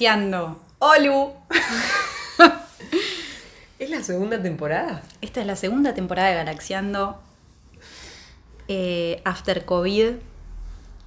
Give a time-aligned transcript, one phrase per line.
[0.00, 0.60] galaxiando.
[0.78, 1.32] ¡Olu!
[3.78, 5.02] ¿Es la segunda temporada?
[5.22, 7.20] Esta es la segunda temporada de Galaxiando.
[8.68, 10.12] eh, after COVID.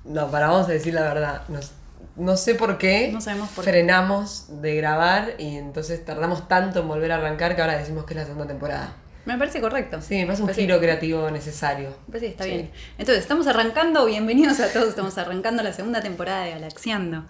[0.05, 1.41] No, para vamos a decir la verdad.
[1.49, 1.71] nos-
[2.15, 3.71] no sé por qué No sabemos por qué.
[3.71, 8.13] frenamos de grabar y entonces tardamos tanto en volver a arrancar que ahora decimos que
[8.13, 8.93] es la segunda temporada.
[9.25, 10.01] Me parece correcto.
[10.01, 11.89] Sí, me parece un Parece- giro creativo necesario.
[12.07, 12.49] Me parece que está Sí.
[12.51, 12.71] bien.
[12.97, 14.05] Entonces, estamos arrancando.
[14.05, 14.89] Bienvenidos a todos.
[14.89, 17.25] Estamos arrancando la segunda temporada de Galaxiando.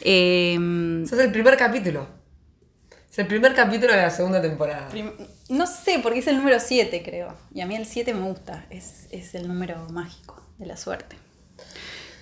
[0.00, 0.54] Eh,
[1.04, 2.06] es el primer capítulo.
[3.10, 4.88] Es el primer capítulo de la segunda temporada.
[4.88, 5.12] prim-
[5.48, 7.34] no sé, porque es el número 7, creo.
[7.52, 8.64] Y a mí el 7 me gusta.
[8.70, 11.16] Es, es el número mágico de la suerte.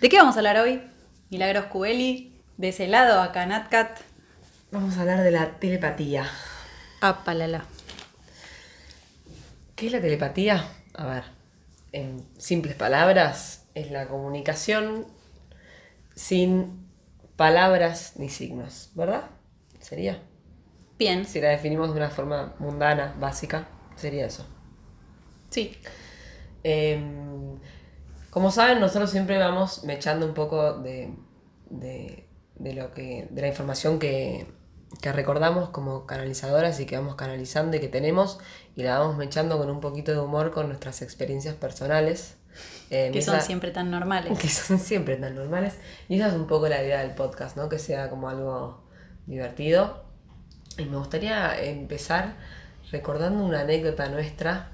[0.01, 0.83] ¿De qué vamos a hablar hoy?
[1.31, 2.41] Milagros Cubeli.
[2.57, 3.99] De ese lado, acá Natcat.
[4.71, 6.29] Vamos a hablar de la telepatía.
[7.01, 7.65] Apalala.
[9.77, 10.65] ¿Qué es la telepatía?
[10.95, 11.25] A ver,
[11.93, 15.07] en simples palabras, es la comunicación
[16.15, 16.87] sin
[17.37, 19.31] palabras ni signos, ¿verdad?
[19.81, 20.23] Sería.
[20.99, 21.25] Bien.
[21.25, 24.47] Si la definimos de una forma mundana, básica, sería eso.
[25.51, 25.77] Sí.
[26.63, 27.59] Em,
[28.31, 31.15] como saben, nosotros siempre vamos mechando un poco de,
[31.71, 34.47] de, de lo que, de la información que,
[35.01, 38.39] que recordamos como canalizadoras y que vamos canalizando y que tenemos
[38.77, 42.37] y la vamos mechando con un poquito de humor con nuestras experiencias personales.
[42.91, 44.39] Em, Que son esa- siempre tan normales.
[44.39, 45.75] que son siempre tan normales.
[46.09, 47.69] Y esa es un poco la idea del podcast, ¿no?
[47.69, 48.83] Que sea como algo
[49.27, 50.05] divertido.
[50.79, 52.37] Y me gustaría empezar
[52.93, 54.71] recordando una anécdota nuestra.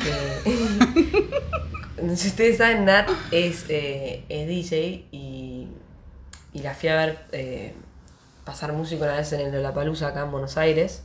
[0.00, 1.32] que-
[2.16, 5.68] si ustedes saben, Nat es, eh, es DJ y,
[6.52, 7.74] y la fui a ver eh,
[8.44, 11.02] pasar música una vez en el Lollapalooza acá en Buenos Aires.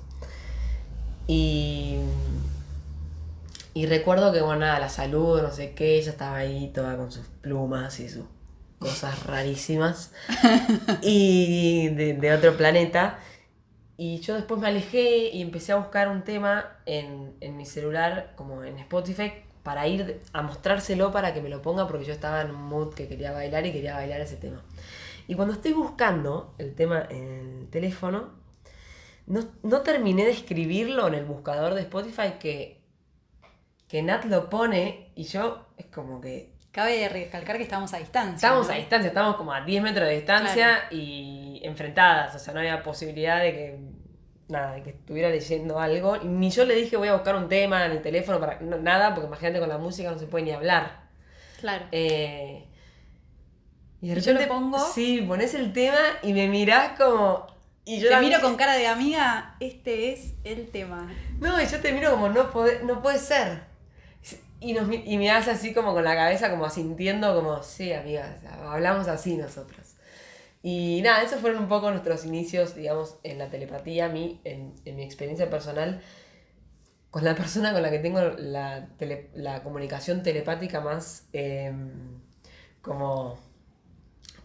[1.27, 1.97] Y
[3.77, 7.11] y recuerdo que, bueno, nada, la saludo, no sé qué, ella estaba ahí toda con
[7.11, 8.25] sus plumas y sus
[8.79, 10.13] cosas rarísimas.
[11.03, 13.19] y de, de otro planeta.
[13.95, 18.33] Y yo después me alejé y empecé a buscar un tema en, en mi celular,
[18.35, 19.31] como en Spotify,
[19.61, 22.95] para ir a mostrárselo para que me lo ponga, porque yo estaba en un mood
[22.95, 24.63] que quería bailar y quería bailar ese tema.
[25.27, 28.31] Y cuando estoy buscando el tema en el teléfono,
[29.25, 32.81] no, no terminé de escribirlo en el buscador de Spotify que,
[33.87, 38.35] que Nat lo pone y yo es como que Cabe recalcar que estamos a distancia.
[38.35, 38.73] estábamos ¿no?
[38.73, 42.83] a distancia, estábamos como a 10 metros de distancia y enfrentadas, o sea, no había
[42.83, 43.79] posibilidad de que
[44.49, 47.85] nada, de que estuviera leyendo algo, ni yo le dije voy a buscar un tema
[47.85, 50.51] en el teléfono para no- nada, porque imagínate con la música no se puede ni
[50.51, 51.07] hablar.
[51.59, 51.85] Claro.
[51.91, 52.67] Eh,
[54.01, 54.79] y de ¿Y yo lo repente, pongo?
[54.93, 57.47] Sí, pones el tema y me mirás como.
[57.85, 61.09] Y yo Te la- miro con cara de amiga, este es el tema.
[61.39, 63.61] No, y yo te miro como no puede, no puede ser.
[64.59, 67.93] Y, nos, mi- y me hace así como con la cabeza, como asintiendo, como, sí,
[67.93, 69.85] amiga, o sea, hablamos así nosotros.
[70.63, 74.73] Y nada, esos fueron un poco nuestros inicios, digamos, en la telepatía, a mí, en,
[74.83, 76.01] en mi experiencia personal,
[77.11, 82.19] con la persona con la que tengo la, tele- la comunicación telepática más, em,
[82.81, 83.37] como,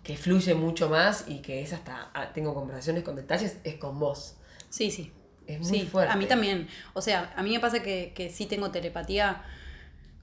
[0.03, 3.99] que fluye mucho más y que es hasta, ah, tengo conversaciones con detalles, es con
[3.99, 4.37] vos.
[4.69, 5.13] Sí, sí.
[5.47, 6.13] Es muy Sí, fuerte.
[6.13, 6.69] a mí también.
[6.95, 9.43] O sea, a mí me pasa que, que sí tengo telepatía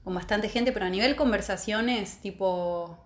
[0.04, 2.98] con bastante gente, pero a nivel conversaciones, tipo,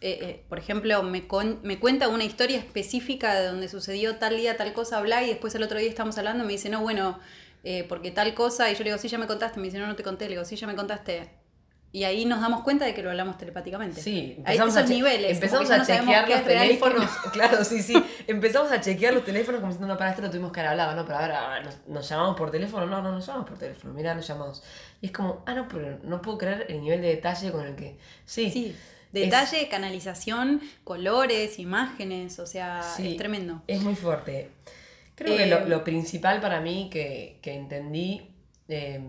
[0.00, 4.36] eh, eh, por ejemplo, me, con- me cuenta una historia específica de donde sucedió tal
[4.36, 6.82] día, tal cosa, bla, y después el otro día estamos hablando y me dice, no,
[6.82, 7.20] bueno,
[7.64, 9.86] eh, porque tal cosa, y yo le digo, sí, ya me contaste, me dice, no,
[9.86, 11.30] no te conté, le digo, sí, ya me contaste.
[11.92, 14.02] Y ahí nos damos cuenta de que lo hablamos telepáticamente.
[14.02, 15.32] Sí, empezamos esos a, che- niveles.
[15.32, 16.44] empezamos a no chequear los no.
[16.46, 17.10] teléfonos.
[17.32, 17.94] Claro, sí, sí.
[18.26, 20.94] Empezamos a chequear los teléfonos como diciendo, no, para esto lo tuvimos que haber hablado,
[20.94, 22.84] no, pero ahora nos, nos llamamos por teléfono.
[22.86, 24.62] No, no, nos llamamos por teléfono, mira, nos llamamos.
[25.00, 27.74] Y es como, ah, no, pero no puedo creer el nivel de detalle con el
[27.76, 27.96] que.
[28.26, 28.76] Sí, Sí,
[29.12, 33.12] detalle, canalización, colores, imágenes, o sea, Sí.
[33.12, 33.62] es tremendo.
[33.68, 34.50] Es muy fuerte.
[35.14, 38.30] Creo que Eh, lo, lo principal para mí que, que entendí
[38.68, 39.00] eh,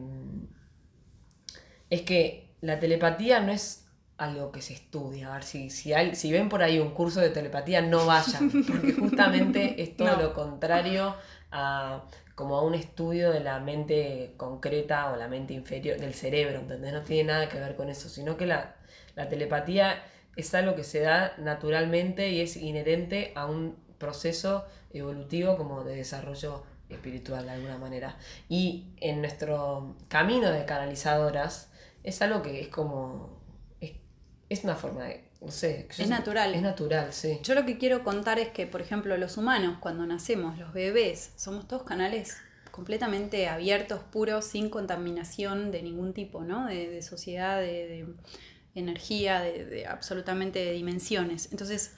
[1.90, 3.86] es que la telepatía no es
[4.18, 5.30] algo que se estudia.
[5.30, 8.50] A ver, si, si, hay- si ven por ahí un curso de telepatía, no vayan,
[8.68, 10.22] porque justamente es todo No.
[10.24, 11.16] lo contrario
[11.52, 12.04] a
[12.36, 16.94] como a un estudio de la mente concreta o la mente inferior del cerebro, ¿entendés?
[16.94, 18.76] No tiene nada que ver con eso, sino que la,
[19.16, 20.04] la telepatía
[20.36, 25.96] es algo que se da naturalmente y es inherente a un proceso evolutivo como de
[25.96, 28.18] desarrollo espiritual de alguna manera.
[28.50, 31.72] Y en nuestro camino de canalizadoras
[32.08, 33.42] es algo que es como...
[33.82, 33.92] es,
[34.50, 35.28] es una forma de...
[35.42, 35.88] No sé.
[35.98, 36.56] Es natural.
[36.56, 37.40] Es natural, sí.
[37.44, 41.34] Yo lo que quiero contar es que, por ejemplo, los humanos, cuando nacemos, los bebés,
[41.36, 42.38] somos todos canales
[42.72, 46.66] completamente abiertos, puros, sin contaminación de ningún tipo, ¿no?
[46.66, 48.06] De, de sociedad, de, de,
[48.74, 51.50] energía, de, de absolutamente de dimensiones.
[51.52, 51.94] Entonces,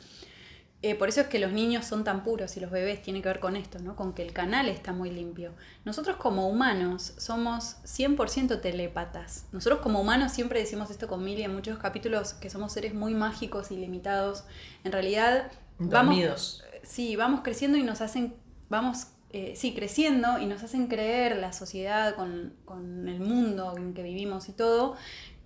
[0.81, 3.27] eh, por eso es que los niños son tan puros y los bebés tienen que
[3.27, 3.97] ver con esto, ¿no?
[3.97, 5.51] Con que el canal está muy limpio.
[5.83, 9.45] Nosotros como humanos somos 100% telépatas.
[9.51, 13.13] Nosotros como humanos siempre decimos esto con Mili en muchos capítulos, que somos seres muy
[13.13, 14.45] mágicos y limitados.
[14.85, 18.35] En realidad, vamos, sí, vamos creciendo y nos hacen,
[18.69, 23.93] vamos, eh, sí, creciendo y nos hacen creer la sociedad con, con el mundo en
[23.93, 24.95] que vivimos y todo,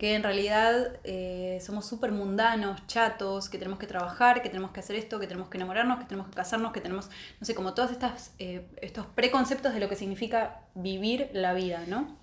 [0.04, 4.80] que en realidad eh, somos súper mundanos, chatos, que tenemos que trabajar, que tenemos que
[4.80, 7.08] hacer esto, que tenemos que enamorarnos, que tenemos que casarnos, que tenemos,
[7.40, 11.84] no sé, como todos estas, eh, estos preconceptos de lo que significa vivir la vida,
[11.86, 12.18] ¿no?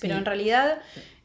[0.00, 0.78] Pero en realidad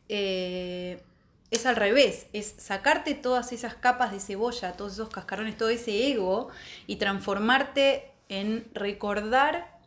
[0.10, 1.04] eh,
[1.52, 6.08] es al revés, es sacarte todas esas capas de cebolla, todos esos cascarones, todo ese
[6.08, 6.50] ego
[6.88, 9.78] y transformarte en recordar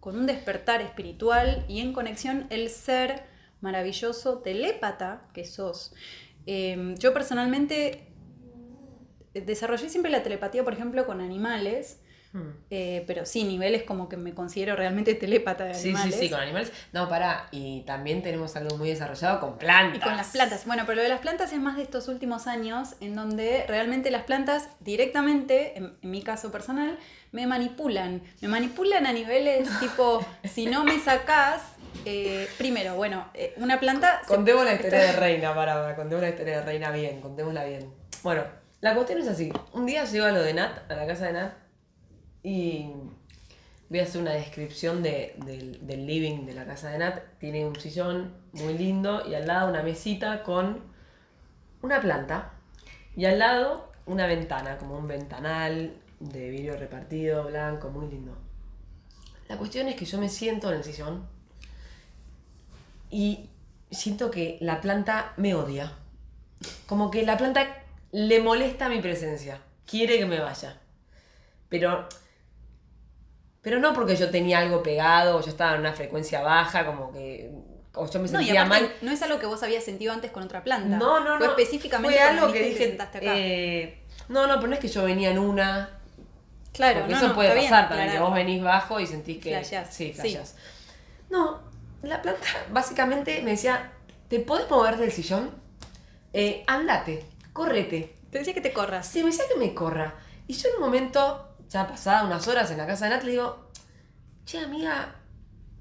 [0.00, 3.32] con un despertar espiritual y en conexión el ser
[3.64, 5.94] maravilloso telépata que sos.
[6.46, 8.12] Em, yo personalmente
[9.32, 12.00] desarrollé siempre la telepatía, por ejemplo, con animales.
[12.32, 12.50] Hmm.
[12.68, 16.14] Eh, pero sí, niveles como que me considero realmente telépata de animales.
[16.14, 16.72] Sí, sí, sí, con animales.
[16.92, 19.96] No, pará, y también tenemos algo muy desarrollado con plantas.
[19.96, 20.66] Y con las plantas.
[20.66, 24.10] Bueno, pero lo de las plantas es más de estos últimos años, en donde realmente
[24.10, 26.98] las plantas directamente, en, en mi caso personal,
[27.34, 28.22] me manipulan.
[28.40, 31.62] Me manipulan a niveles tipo, si no me sacás,
[32.04, 34.22] eh, primero, bueno, eh, una planta...
[34.26, 37.92] Contemos la historia de Reina, para, para, contemos la historia de Reina bien, contémosla bien.
[38.22, 38.44] Bueno,
[38.80, 39.52] la cuestión es así.
[39.72, 41.54] Un día llego a lo de Nat, a la casa de Nat,
[42.42, 42.90] y
[43.88, 47.20] voy a hacer una descripción de, del, del, living de la casa de Nat.
[47.38, 50.82] Tiene un sillón muy lindo y al lado una mesita con
[51.82, 52.52] una planta.
[53.16, 58.36] Y al lado una ventana, como un ventanal de vidrio repartido, blanco, muy lindo.
[59.48, 61.33] La cuestión es que yo me siento en el sillón
[63.16, 63.48] y
[63.90, 65.92] siento que la planta me odia.
[66.86, 67.64] Como que la planta
[68.10, 70.78] le molesta mi presencia, quiere que me vaya.
[71.68, 72.08] Pero
[73.62, 77.12] pero no porque yo tenía algo pegado, o yo estaba en una frecuencia baja, como
[77.12, 77.50] que
[77.94, 78.92] o yo me sentía no, mal.
[79.00, 80.96] No es algo que vos habías sentido antes con otra planta.
[80.98, 81.52] No, no, Fue no.
[81.52, 82.98] específicamente Fue algo que dije.
[83.00, 83.20] acá.
[83.22, 85.90] eh, no, no, pero no es que yo venía en una.
[86.72, 88.34] claro, Porque no, eso no, puede está bien, pasar también, que aclararlo.
[88.36, 89.50] vos venís bajo y sentís que.
[89.50, 90.12] Flasheás, Sí, sí.
[90.14, 90.56] flasheás.
[91.30, 91.60] No,
[92.08, 93.92] la planta básicamente me decía:
[94.28, 95.50] ¿te podés mover del sillón?
[96.32, 98.14] Eh, andate, correte.
[98.30, 99.06] Te decía que te corras.
[99.06, 100.14] Sí, me decía que me corra.
[100.46, 103.32] Y yo en un momento, ya pasada unas horas en la casa de Nat, le
[103.32, 103.70] digo:
[104.46, 105.16] Che, amiga,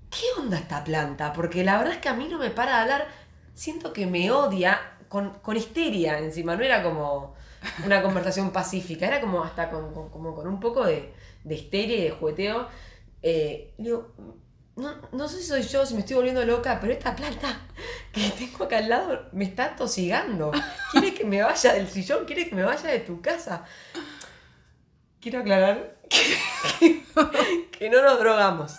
[0.10, 1.34] ¿qué onda esta planta?
[1.34, 3.08] Porque la verdad es que a mí no me para de hablar.
[3.56, 4.80] Siento que me odia
[5.10, 6.56] con, con histeria encima.
[6.56, 7.36] No era como
[7.86, 11.98] una conversación pacífica, era como hasta con, con- como con un poco de, de histeria
[11.98, 12.68] y de jugueteo.
[13.22, 14.14] Eh, le digo,
[14.76, 17.60] no, no sé si soy yo, si me estoy volviendo loca, pero esta planta
[18.12, 20.52] que tengo acá al lado me está tosigando.
[20.92, 23.66] Quiere que me vaya del sillón, quiere que me vaya de tu casa.
[25.22, 27.04] Quiero aclarar que,
[27.72, 28.74] que no nos drogamos.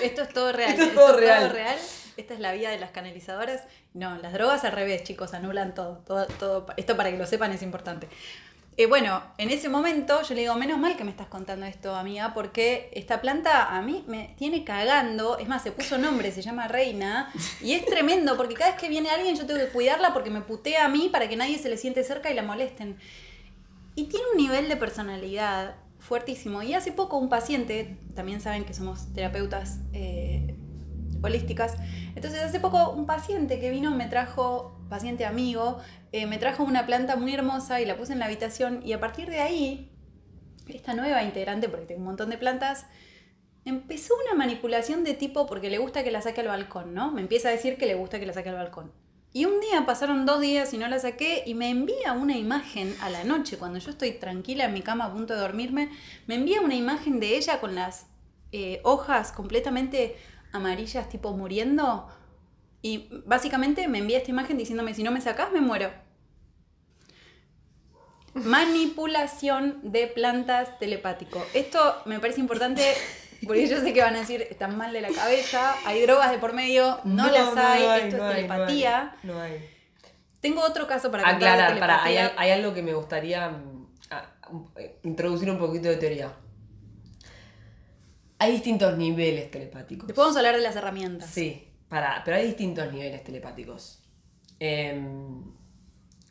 [0.00, 0.70] Esto es todo real.
[0.70, 1.50] Esto es todo real.
[1.50, 1.78] real.
[2.16, 3.64] Esta es la vida de las canalizadoras.
[3.92, 5.98] No, las drogas al revés, chicos, anulan todo.
[6.06, 6.66] todo, todo.
[6.76, 8.08] Esto para que lo sepan es importante.
[8.80, 11.94] Eh, bueno, en ese momento yo le digo, menos mal que me estás contando esto,
[11.94, 15.36] amiga, porque esta planta a mí me tiene cagando.
[15.36, 17.30] Es más, se puso nombre, se llama Reina.
[17.62, 20.40] Y es tremendo, porque cada vez que viene alguien yo tengo que cuidarla porque me
[20.40, 22.96] putea a mí para que nadie se le siente cerca y la molesten.
[23.96, 26.62] Y tiene un nivel de personalidad fuertísimo.
[26.62, 30.56] Y hace poco un paciente, también saben que somos terapeutas eh,
[31.22, 31.76] holísticas,
[32.14, 35.80] entonces hace poco un paciente que vino me trajo, paciente amigo,
[36.12, 39.00] eh, me trajo una planta muy hermosa y la puse en la habitación y a
[39.00, 39.92] partir de ahí,
[40.68, 42.86] esta nueva integrante, porque tengo un montón de plantas,
[43.64, 47.12] empezó una manipulación de tipo porque le gusta que la saque al balcón, ¿no?
[47.12, 48.92] Me empieza a decir que le gusta que la saque al balcón.
[49.32, 52.96] Y un día pasaron dos días y no la saqué y me envía una imagen
[53.00, 55.90] a la noche, cuando yo estoy tranquila en mi cama a punto de dormirme,
[56.26, 58.06] me envía una imagen de ella con las
[58.50, 60.16] eh, hojas completamente
[60.52, 62.08] amarillas, tipo muriendo.
[62.82, 65.90] Y básicamente me envía esta imagen diciéndome, si no me sacás, me muero.
[68.32, 71.44] Manipulación de plantas telepático.
[71.52, 72.82] Esto me parece importante
[73.46, 76.38] porque yo sé que van a decir, están mal de la cabeza, hay drogas de
[76.38, 79.16] por medio, no, las hay, esto no es hay, telepatía.
[79.22, 79.50] No hay.
[79.50, 79.70] no hay.
[80.40, 83.88] Tengo otro caso para Aclarar, para, hay, algo que me gustaría mm,
[84.76, 86.32] eh, introducir un poquito de teoría.
[88.38, 90.06] Hay distintos niveles telepáticos.
[90.06, 91.28] Después vamos a hablar de las herramientas.
[91.28, 94.02] Sí, para, pero hay distintos niveles telepáticos.
[94.58, 95.42] Em,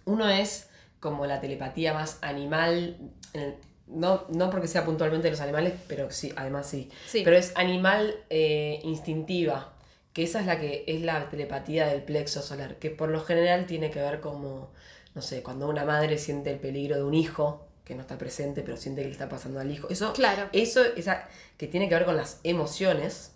[0.06, 2.98] uno es como la telepatía más animal,
[3.34, 3.56] el-
[3.88, 6.90] no, no porque sea puntualmente de los animales, pero sí, además sí.
[7.08, 7.22] Sí.
[7.24, 9.74] Pero es animal eh, instintiva,
[10.14, 13.66] que esa es la que es la telepatía del plexo solar, que por lo general
[13.66, 14.72] tiene que ver como
[15.16, 18.62] no sé, cuando una madre siente el peligro de un hijo que no está presente,
[18.62, 19.90] pero siente que le está pasando al hijo.
[19.90, 20.48] Eso, Claro.
[20.54, 23.34] eso esa, que tiene que ver con las emociones.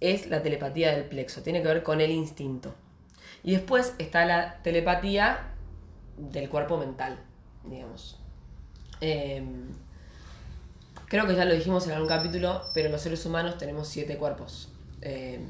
[0.00, 2.74] Es la telepatía del plexo, tiene que ver con el instinto.
[3.42, 5.52] Y después está la telepatía
[6.16, 7.18] del cuerpo mental,
[7.64, 8.18] digamos.
[9.00, 9.68] Em,
[11.08, 14.68] creo que ya lo dijimos en algún capítulo, pero los seres humanos tenemos siete cuerpos.
[15.00, 15.44] Em,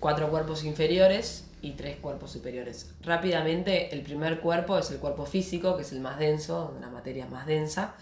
[0.00, 2.94] cuatro cuerpos inferiores y tres cuerpos superiores.
[3.02, 6.90] Rápidamente, el primer cuerpo es el cuerpo físico, que es el más denso, donde la
[6.90, 7.94] materia es más densa.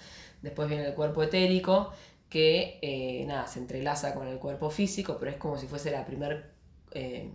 [0.42, 1.92] Después viene el cuerpo etérico,
[2.28, 6.04] que eh, nada, se entrelaza con el cuerpo físico, pero es como si fuese la
[6.04, 6.52] primer...
[6.92, 7.30] eh,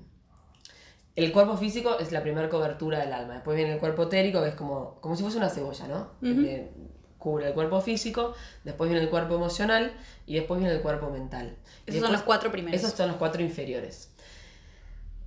[1.15, 3.33] el cuerpo físico es la primera cobertura del alma.
[3.35, 6.11] Después viene el cuerpo etérico, que es como, como si fuese una cebolla, ¿no?
[6.43, 6.69] Que
[7.17, 8.33] cubre el cuerpo físico,
[8.63, 9.93] después viene el cuerpo emocional
[10.25, 11.57] y después viene el cuerpo mental.
[11.85, 12.79] Esos son los cuatro primeros.
[12.81, 14.11] esos son los cuatro inferiores.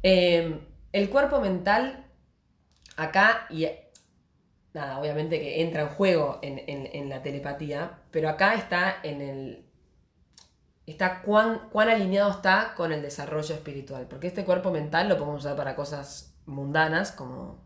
[0.02, 0.58] Eh,
[0.92, 2.04] el cuerpo mental,
[2.96, 3.66] acá, y
[4.72, 9.20] nada, obviamente que entra en juego en, en- en la telepatía, pero acá está en
[9.20, 9.66] el.
[10.86, 14.06] Está cuán, cuán alineado está con el desarrollo espiritual.
[14.06, 17.58] Porque este cuerpo mental lo podemos usar para cosas mundanas, como.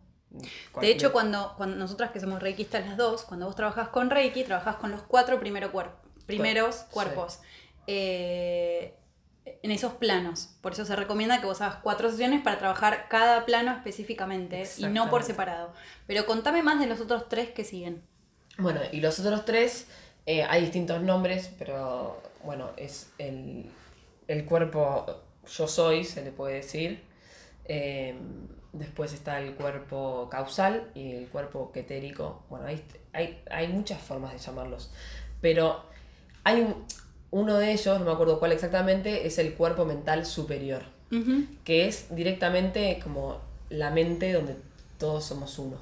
[0.81, 4.45] De hecho, cuando, cuando nosotras que somos reikistas las dos, cuando vos trabajas con Reiki,
[4.45, 5.91] trabajas con los cuatro primero cuer-
[6.27, 6.83] primeros Sí.
[6.91, 7.41] cuerpos.
[7.87, 8.95] Eh,
[9.63, 10.51] en esos planos.
[10.61, 14.85] Por eso se recomienda que vos hagas cuatro sesiones para trabajar cada plano específicamente y
[14.87, 15.73] no por separado.
[16.07, 18.03] Pero contame más de los otros tres que siguen.
[18.59, 19.89] Bueno, y los otros tres,
[20.29, 23.65] eh, hay distintos nombres, pero bueno, es el,
[24.29, 25.07] el cuerpo
[25.57, 27.01] yo soy, se le puede decir.
[27.65, 28.15] Eh,
[28.73, 32.43] después está el cuerpo causal y el cuerpo quetérico.
[32.51, 34.91] Bueno, hay, hay, hay muchas formas de llamarlos.
[35.41, 35.83] Pero
[36.45, 36.85] hay un-
[37.31, 40.83] uno de ellos, no me acuerdo cuál exactamente, es el cuerpo mental superior,
[41.65, 43.39] que es directamente como
[43.71, 44.57] la mente donde
[44.99, 45.77] todos somos uno.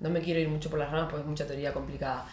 [0.00, 2.26] No me quiero ir mucho por las ramas porque es mucha teoría complicada.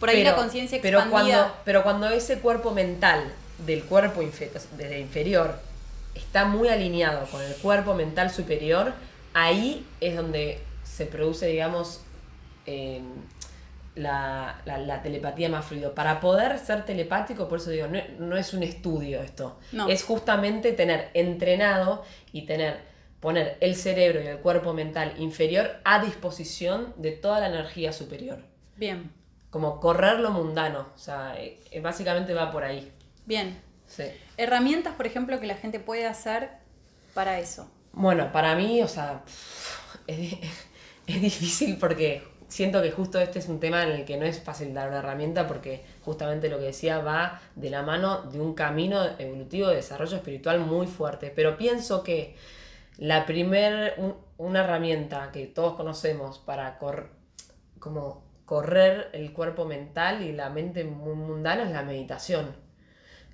[0.00, 1.36] Por ahí Pero- la conciencia pero expandida.
[1.38, 3.32] cuando, pero cuando ese cuerpo mental
[3.66, 5.58] del cuerpo inferior
[6.14, 8.92] está muy alineado con el cuerpo mental superior,
[9.34, 12.02] ahí es donde se produce, digamos,
[12.66, 13.00] eh,
[13.94, 15.94] la, la- la telepatía más fluido.
[15.94, 19.58] Para poder ser telepático, por eso digo, no, no es un estudio esto.
[19.72, 19.88] No.
[19.88, 22.78] Es justamente tener entrenado y tener,
[23.20, 28.38] poner el cerebro y el cuerpo mental inferior a disposición de toda la energía superior
[28.76, 29.10] Bien,
[29.50, 30.88] como correr lo mundano.
[30.94, 32.92] O sea, eh, eh, básicamente va por ahí.
[33.26, 33.60] bien.
[33.86, 34.04] Sí.
[34.36, 36.50] Herramientas, por ejemplo, que la gente puede hacer
[37.14, 37.70] para eso.
[37.92, 39.22] Bueno, para mí, o sea,
[40.06, 40.34] es,
[41.06, 44.42] es difícil porque siento que justo este es un tema en el que no es
[44.42, 48.54] fácil dar una herramienta porque justamente lo que decía va de la mano de un
[48.54, 51.32] camino evolutivo de desarrollo espiritual muy fuerte.
[51.34, 52.36] Pero pienso que
[52.98, 57.10] la primer, un- una herramienta que todos conocemos para cor-
[57.78, 62.56] como correr el cuerpo mental y la mente mu- mundana es la meditación.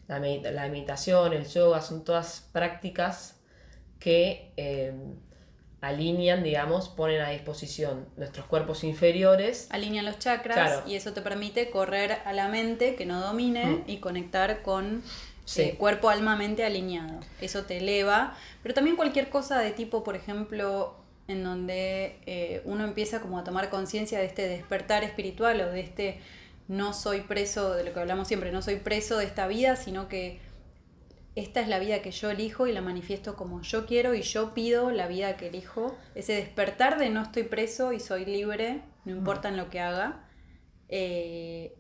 [0.09, 3.38] La, medita- la meditación, el yoga, son todas prácticas
[4.00, 4.92] que eh,
[5.80, 9.68] alinean, digamos, ponen a disposición nuestros cuerpos inferiores.
[9.71, 10.83] Alinean los chakras Claro.
[10.88, 13.85] y eso te permite correr a la mente que no domine Mm.
[13.87, 15.02] y conectar con
[15.44, 15.62] Sí.
[15.62, 17.21] eh, cuerpo, alma, mente alineado.
[17.40, 18.35] Eso te eleva.
[18.64, 23.45] Pero también cualquier cosa de tipo, por ejemplo, en donde eh, uno empieza como a
[23.45, 26.21] tomar conciencia de este despertar espiritual o de este
[26.69, 30.09] no soy preso, de lo que hablamos siempre, no soy preso de esta vida, sino
[30.09, 30.40] que
[31.35, 34.54] esta es la vida que yo elijo y la manifiesto como yo quiero y yo
[34.54, 35.97] pido la vida que elijo.
[36.14, 40.28] Ese despertar de no estoy preso y soy libre, no importa en lo que haga,
[40.88, 41.76] eh,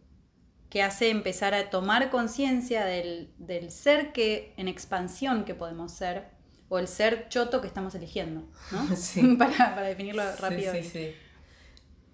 [0.70, 6.33] que hace empezar a tomar conciencia del, del ser que en expansión que podemos ser
[6.74, 8.96] o el ser choto que estamos eligiendo, ¿no?
[8.96, 9.36] Sí.
[9.38, 10.72] para, para definirlo rápido.
[10.72, 11.14] Sí, sí, sí.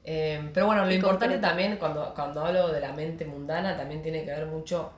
[0.05, 1.49] Eh, pero bueno, lo importante concreto.
[1.49, 4.93] también cuando, cuando hablo de la mente mundana también tiene que ver mucho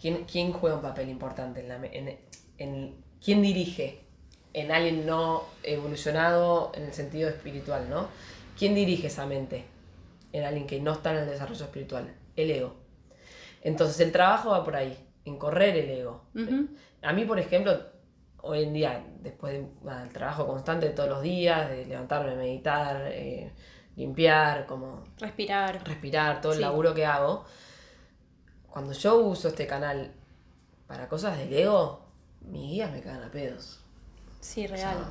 [0.00, 2.18] quién, quién juega un papel importante en la en,
[2.58, 4.04] en quién dirige
[4.52, 8.08] en alguien no evolucionado en el sentido espiritual, ¿no?
[8.56, 9.64] ¿Quién dirige esa mente
[10.32, 12.14] en alguien que no está en el desarrollo espiritual?
[12.36, 12.76] El ego.
[13.62, 16.24] Entonces el trabajo va por ahí, en correr el ego.
[17.02, 17.97] A mí, por ejemplo,
[18.42, 19.52] hoy en día, después
[19.82, 23.52] del trabajo constante de todos los días, de levantarme, meditar, eh,
[23.96, 25.82] limpiar, como Respirar.
[25.86, 26.62] respirar, todo el Sí.
[26.62, 27.44] laburo que hago,
[28.70, 30.12] cuando yo uso este canal
[30.86, 32.06] para cosas del ego,
[32.42, 33.80] mis guías me cagan a pedos.
[34.40, 35.04] Sí, O sea, real.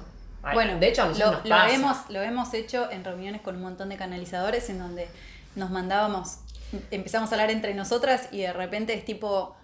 [0.43, 1.75] ay, Bueno, de hecho, a nosotros lo, nos lo pasa.
[1.75, 5.10] hemos, lo hemos hecho en reuniones con un montón de canalizadores en donde
[5.55, 6.38] nos mandábamos,
[6.91, 9.56] empezamos a hablar entre nosotras y de repente es tipo...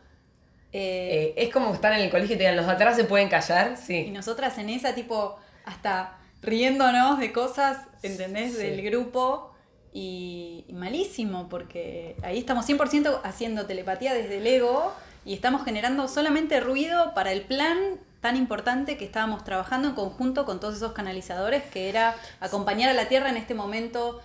[0.74, 3.03] eh, Eh, es como estar en el colegio y te digan, los de atrás se
[3.03, 4.10] pueden callar, y sí.
[4.12, 8.58] nosotras en esa tipo hasta riéndonos de cosas, ¿entendés?
[8.58, 9.51] Del grupo.
[9.96, 14.92] Y, y malísimo, porque ahí estamos 100% haciendo telepatía desde el ego
[15.24, 17.77] y estamos generando solamente ruido para el plan
[18.20, 22.94] tan importante que estábamos trabajando en conjunto con todos esos canalizadores, que era acompañar a
[22.94, 24.22] la Tierra en este momento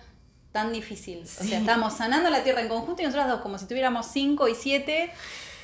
[0.51, 1.23] tan difícil.
[1.23, 4.47] O sea, estábamos sanando la Tierra en conjunto y nosotros dos, como si tuviéramos 5
[4.47, 5.11] y 7.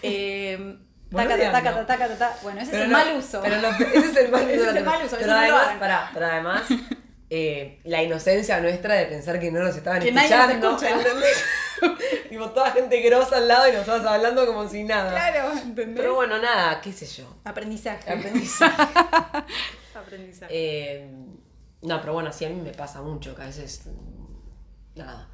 [0.06, 0.78] Eh,
[1.12, 3.42] taca, taca, taca, taca, taca, Bueno, ese es el mal uso.
[3.42, 4.54] Pero ese es el mal uso.
[4.54, 6.64] Ese es el mal uso, Pero no además,
[7.30, 10.78] eh, la inocencia nuestra de pensar que no nos estaban Que nadie nos escuchando.
[10.78, 10.90] escucha.
[10.92, 11.46] ¿entendés?
[12.30, 15.10] tipo, toda gente grosa al lado y nosotros hablando como si nada.
[15.12, 15.98] Claro, ¿entendés?
[15.98, 17.36] Pero bueno, nada, qué sé yo.
[17.44, 18.12] Aprendizaje.
[18.12, 18.82] Aprendizaje.
[19.96, 20.54] Aprendizaje.
[20.54, 21.10] Eh,
[21.82, 23.84] no, pero bueno, sí, a mí me pasa mucho, que a veces.
[24.96, 25.28] Nada.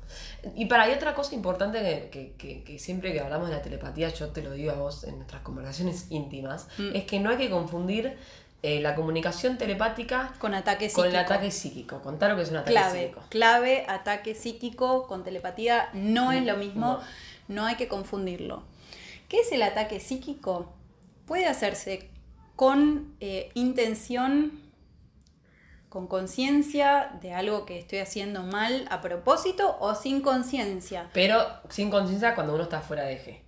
[0.56, 3.62] Y para, hay otra cosa importante que, que- que- que siempre que hablamos de la
[3.62, 6.96] telepatía, yo te lo digo a vos en nuestras conversaciones íntimas, Mm.
[6.96, 8.18] es que no hay que confundir
[8.64, 11.02] eh, la comunicación telepática con ataque psíquico.
[11.02, 12.02] con el ataque psíquico.
[12.02, 13.22] Contar lo que es un ataque clave, psíquico.
[13.30, 17.00] clave, ataque psíquico con telepatía no es lo mismo,
[17.48, 17.56] No.
[17.56, 18.64] no hay que confundirlo.
[19.30, 20.72] ¿Qué es el ataque psíquico?
[21.26, 22.10] Puede hacerse
[22.56, 24.52] con eh, intención,
[25.92, 31.10] con conciencia de algo que estoy haciendo mal a propósito o sin conciencia.
[31.12, 33.42] Pero sin conciencia cuando uno está fuera de eje.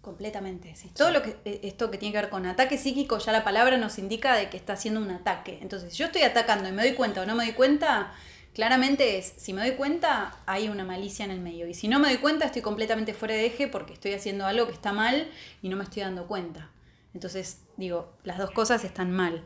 [0.00, 0.88] Completamente, sí.
[0.88, 3.78] Todo lo que eh, esto que tiene que ver con ataque psíquico, ya la palabra
[3.78, 5.60] nos indica de que está haciendo un ataque.
[5.62, 8.12] Entonces, si yo estoy atacando y me doy cuenta o no me doy cuenta,
[8.54, 11.68] claramente es, si me doy cuenta, hay una malicia en el medio.
[11.68, 14.66] Y si no me doy cuenta, estoy completamente fuera de eje porque estoy haciendo algo
[14.66, 15.30] que está mal
[15.62, 16.72] y no me estoy dando cuenta.
[17.14, 19.44] Entonces, digo, las dos cosas están mal.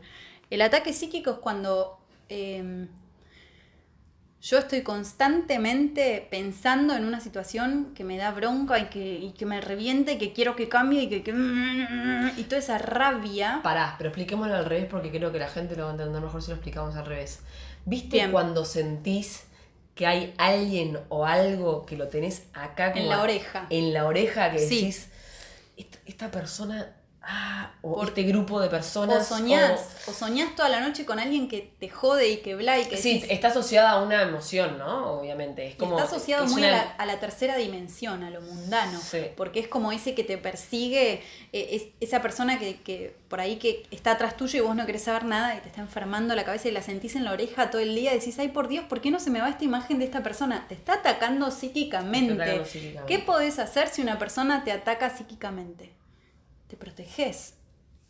[0.49, 1.97] El ataque psíquico es cuando
[2.29, 2.88] em,
[4.41, 9.47] yo estoy constantemente pensando en una situación que me da bronca y que, y que
[9.47, 13.61] me reviente, y que quiero que cambie y que, que- y toda esa rabia.
[13.64, 16.41] Pará, pero expliquémoslo al revés porque creo que la gente lo va a entender mejor
[16.43, 17.41] si lo explicamos al revés.
[17.85, 18.31] ¿Viste Bien.
[18.31, 19.45] cuando sentís
[19.97, 23.67] que hay alguien o algo que lo tenés acá como En la oreja.
[23.71, 24.77] En la oreja que Sí.
[24.77, 25.09] decís,
[25.77, 26.95] esta, esta persona,
[27.31, 29.27] ah, o Por- este grupo de O personas.
[29.27, 32.87] soñás, o soñás toda la noche con alguien que te jode y que bla y
[32.87, 35.12] que Sí, decís- está asociada a una emoción, ¿no?
[35.21, 35.67] Obviamente.
[35.69, 38.41] Es como, está asociado es muy una- a, la, a la tercera dimensión, a lo
[38.41, 39.19] mundano, Sí.
[39.37, 43.57] porque es como ese que te persigue, eh, es esa persona que, que por ahí
[43.57, 46.45] que está atrás tuyo y vos no querés saber nada y te está enfermando la
[46.45, 48.87] cabeza y la sentís en la oreja todo el día y decís, ay por Dios,
[48.88, 50.64] ¿por qué no se me va esta imagen de esta persona?
[50.67, 52.29] Te está atacando psíquicamente.
[52.29, 53.12] Te está atacando psíquicamente.
[53.14, 55.93] ¿Qué podés hacer si una persona te ataca psíquicamente?
[56.68, 57.54] Te proteges.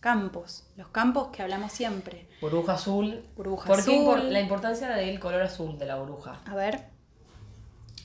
[0.01, 2.29] Campos, los campos que hablamos siempre.
[2.41, 3.25] Burbuja azul.
[3.37, 4.33] Burbuja ¿Por qué azul.
[4.33, 6.41] la importancia del color azul de la burbuja?
[6.47, 6.85] A ver,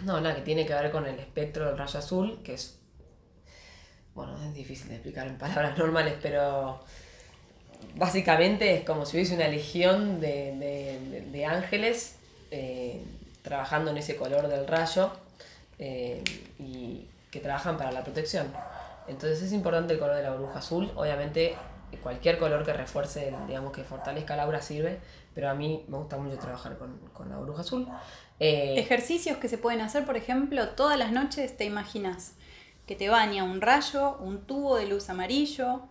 [0.03, 2.79] No, nada, que tiene que ver con el espectro del rayo azul, que es.
[4.15, 6.83] Bueno, es difícil de explicar en palabras normales, pero.
[7.95, 12.15] Básicamente es como si hubiese una legión de, de- de- de ángeles
[12.49, 13.03] eh,
[13.43, 15.11] trabajando en ese color del rayo
[15.79, 16.23] eh,
[16.59, 18.51] y que trabajan para la protección.
[19.07, 20.91] Entonces es importante el color de la burbuja azul.
[20.95, 21.55] Obviamente,
[22.01, 24.99] cualquier color que refuerce, digamos que fortalezca la aura sirve,
[25.33, 27.87] pero a mí me gusta mucho trabajar con, con la burbuja azul.
[28.39, 32.33] Eh, Ejercicios que se pueden hacer, por ejemplo, todas las noches te imaginas
[32.87, 35.81] que te baña un rayo, un tubo de luz amarillo,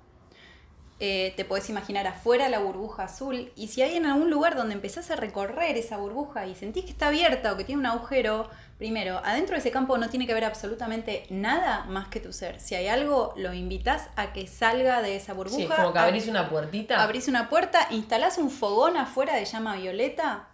[1.00, 4.74] eh, te puedes imaginar afuera la burbuja azul, y si hay en algún lugar donde
[4.74, 8.48] empezás a recorrer esa burbuja y sentís que está abierta o que tiene un agujero,
[8.82, 12.58] primero, adentro de ese campo no tiene que haber absolutamente nada más que tu ser.
[12.58, 15.56] Si hay algo, lo invitas a que salga de esa burbuja.
[15.56, 17.00] Sí, es como que abrís una puertita.
[17.00, 20.48] Abrís una puerta, instalás un fogón afuera de llama violeta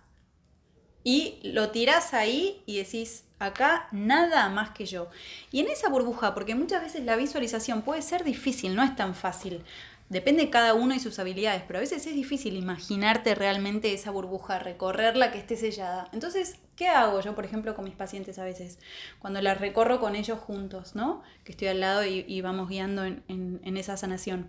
[1.03, 5.09] y lo tirás ahí y decís, acá nada más que yo.
[5.51, 9.15] Y en esa burbuja, porque muchas veces la visualización puede ser difícil, no es tan
[9.15, 9.65] fácil.
[10.09, 14.11] Depende de cada uno y sus habilidades, pero a veces es difícil imaginarte realmente esa
[14.11, 16.09] burbuja, recorrerla que esté sellada.
[16.13, 18.79] Entonces, ¿qué hago yo, por ejemplo, con mis pacientes a veces?
[19.19, 21.23] Cuando las recorro con ellos juntos, ¿no?
[21.45, 24.49] Que estoy al lado y, y vamos guiando en- en- en esa sanación.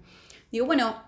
[0.49, 1.03] Digo, bueno,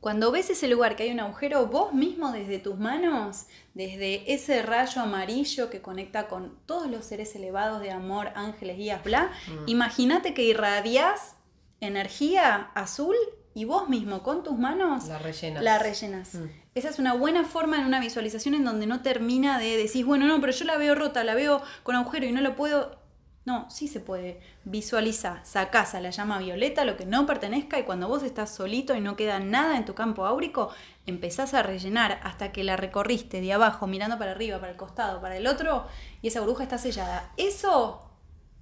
[0.00, 4.62] cuando ves ese lugar que hay un agujero, vos mismo desde tus manos, desde ese
[4.62, 9.30] rayo amarillo que conecta con todos los seres elevados de amor, ángeles, guías, bla,
[9.66, 11.36] imagínate que irradias
[11.80, 13.16] energía azul
[13.54, 15.62] y vos mismo con tus manos La rellenas.
[15.62, 16.34] la rellenas.
[16.34, 16.46] Mm.
[16.74, 20.26] Esa es una buena forma en una visualización en donde no termina de decir, bueno,
[20.26, 22.98] no, pero yo la veo rota, la veo con agujero y no lo puedo.
[23.46, 24.38] No, sí se puede.
[24.64, 28.94] Visualiza, sacás a la llama violeta lo que no pertenezca y cuando vos estás solito
[28.94, 30.70] y no queda nada en tu campo áurico,
[31.06, 35.20] empezás a rellenar hasta que la recorriste de abajo, mirando para arriba, para el costado,
[35.20, 35.86] para el otro,
[36.22, 37.32] y esa burbuja está sellada.
[37.38, 38.09] Eso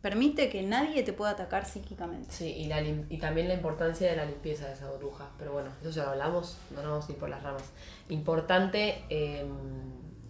[0.01, 2.31] permite que nadie te pueda atacar psíquicamente.
[2.33, 5.29] Sí, y, la lim- y también la importancia de la limpieza de esa burbuja.
[5.39, 7.65] Pero bueno, eso ya lo hablamos, no nos vamos a ir por las ramas.
[8.09, 9.45] Importante, eh,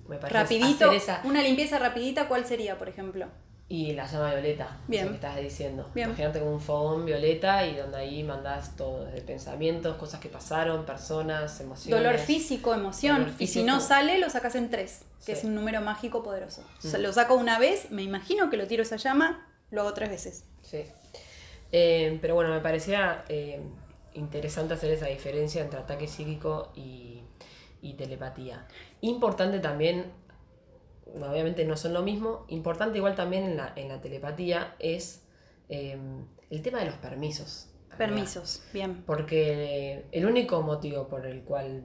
[0.08, 1.20] me parece Rapidito, hacer esa...
[1.24, 3.26] una limpieza rapidita, ¿cuál sería, por ejemplo?
[3.70, 5.02] Y la llama violeta, Bien.
[5.02, 5.90] eso que estás diciendo.
[5.94, 6.08] Bien.
[6.08, 10.86] Imagínate como un fogón violeta y donde ahí mandás todo, desde pensamientos, cosas que pasaron,
[10.86, 12.02] personas, emociones.
[12.02, 13.18] Dolor físico, emoción.
[13.24, 13.88] Dolor Y si no físico.
[13.88, 15.40] sale, lo sacas en tres, que Sí.
[15.40, 16.62] es un número mágico poderoso.
[16.78, 17.02] O sea, Mm.
[17.02, 20.44] lo saco una vez, me imagino que lo tiro esa llama, lo hago tres veces.
[20.62, 20.84] Sí.
[21.72, 23.60] Eh, pero bueno, me parecía eh,
[24.14, 27.22] interesante hacer esa diferencia entre ataque psíquico y,
[27.82, 28.66] y telepatía.
[29.00, 30.12] Importante también,
[31.14, 35.22] obviamente no son lo mismo, importante igual también en la, en la telepatía es
[35.68, 35.98] eh,
[36.50, 37.68] el tema de los permisos.
[37.98, 39.02] Permisos, bien.
[39.04, 41.82] Porque el único motivo por el cual,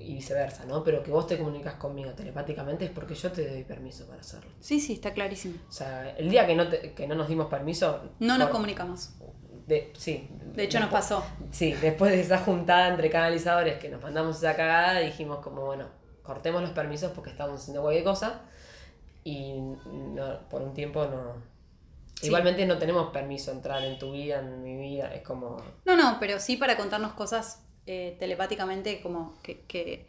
[0.00, 0.82] y viceversa, ¿no?
[0.84, 4.50] Pero que vos te comunicas conmigo telepáticamente es porque yo te doy permiso para hacerlo.
[4.60, 5.56] Sí, sí, está clarísimo.
[5.68, 8.02] O sea, el día que no, te- que no nos dimos permiso...
[8.18, 9.10] No nos por- comunicamos.
[9.66, 10.28] de, sí.
[10.54, 11.24] De hecho, nos pasó.
[11.50, 15.86] Sí, después de esa juntada entre canalizadores que nos mandamos esa cagada, dijimos como, bueno,
[16.22, 18.42] cortemos los permisos porque estamos haciendo cualquier cosa
[19.24, 21.48] y no, por un tiempo no...
[22.20, 22.26] Sí.
[22.26, 25.56] Igualmente no tenemos permiso entrar en tu vida, en mi vida, es como...
[25.86, 30.06] No, no, pero sí para contarnos cosas eh, telepáticamente como que, que,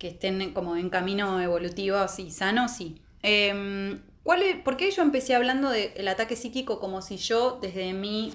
[0.00, 3.00] estén como en camino evolutivos y sanos, sí.
[3.22, 7.92] Em, ¿cuál es- ¿Por qué yo empecé hablando del ataque psíquico como si yo desde
[7.94, 8.34] mi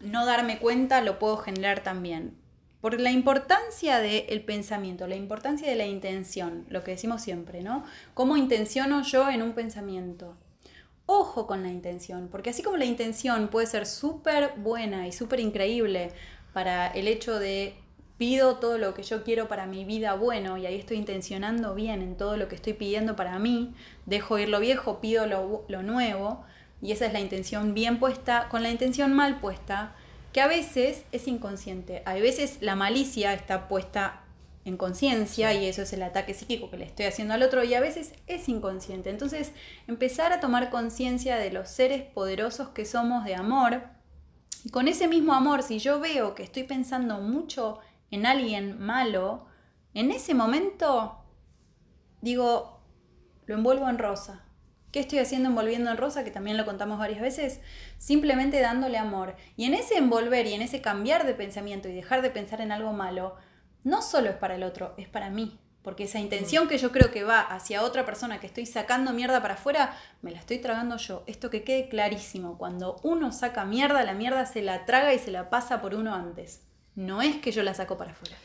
[0.00, 2.34] no darme cuenta lo puedo generar también?
[2.80, 7.84] Por la importancia del pensamiento, la importancia de la intención, lo que decimos siempre, ¿no?
[8.14, 10.36] ¿Cómo intenciono yo en un pensamiento?
[11.04, 15.40] Ojo con la intención, porque así como la intención puede ser súper buena y súper
[15.40, 16.12] increíble
[16.52, 17.74] para el hecho de
[18.18, 22.02] pido todo lo que yo quiero para mi vida bueno y ahí estoy intencionando bien
[22.02, 25.82] en todo lo que estoy pidiendo para mí, dejo ir lo viejo, pido lo, lo
[25.82, 26.44] nuevo
[26.82, 29.94] y esa es la intención bien puesta, con la intención mal puesta,
[30.32, 34.20] que a veces es inconsciente, a veces la malicia está puesta
[34.64, 37.74] en conciencia y eso es el ataque psíquico que le estoy haciendo al otro y
[37.74, 39.10] a veces es inconsciente.
[39.10, 39.52] Entonces,
[39.86, 43.82] empezar a tomar conciencia de los seres poderosos que somos de amor
[44.64, 47.78] y con ese mismo amor, si yo veo que estoy pensando mucho
[48.10, 49.46] en alguien malo,
[49.94, 51.20] en ese momento
[52.20, 52.80] digo,
[53.46, 54.44] lo envuelvo en rosa.
[54.92, 56.24] ¿Qué estoy haciendo envolviendo en rosa?
[56.24, 57.60] Que también lo contamos varias veces.
[57.98, 59.36] Simplemente dándole amor.
[59.56, 62.72] Y en ese envolver y en ese cambiar de pensamiento y dejar de pensar en
[62.72, 63.36] algo malo,
[63.84, 65.60] no solo es para el otro, es para mí.
[65.82, 69.40] Porque esa intención que yo creo que va hacia otra persona que estoy sacando mierda
[69.40, 71.22] para afuera, me la estoy tragando yo.
[71.26, 72.58] Esto que quede clarísimo.
[72.58, 76.14] Cuando uno saca mierda, la mierda se la traga y se la pasa por uno
[76.14, 76.62] antes.
[76.94, 78.36] No es que yo la saco para afuera.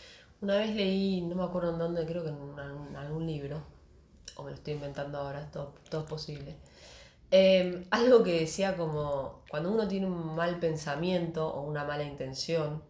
[0.41, 3.63] Una vez leí, no me acuerdo en dónde, creo que en algún, algún libro,
[4.35, 6.55] o me lo estoy inventando ahora, todo, todo es posible.
[7.31, 12.83] Eh, algo que decía como, cuando uno tiene un mal pensamiento o una mala intención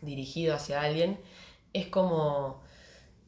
[0.00, 1.20] dirigido hacia alguien,
[1.72, 2.61] es como,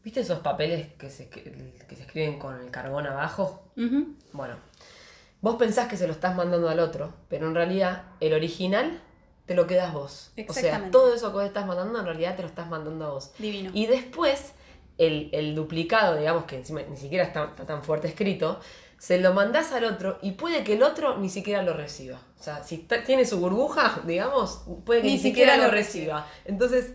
[0.04, 3.64] ¿viste esos papeles que se, que, que se escriben con el carbón abajo?
[4.32, 4.56] Bueno,
[5.40, 9.00] vos pensás que se lo estás mandando al otro, pero en realidad el original
[9.46, 10.32] te lo quedas vos.
[10.48, 13.10] O sea, todo eso que vos estás mandando en realidad te lo estás mandando a
[13.10, 13.32] vos.
[13.38, 13.70] Divino.
[13.74, 14.52] Y después,
[14.98, 18.60] el, el duplicado, digamos que encima ni siquiera está, está tan fuerte escrito,
[18.98, 22.20] se lo mandás al otro y puede que el otro ni siquiera lo reciba.
[22.38, 25.70] O sea, si tiene su burbuja, digamos, puede que ni, Ni siquiera, siquiera lo lo
[25.70, 26.26] reciba.
[26.44, 26.94] Entonces,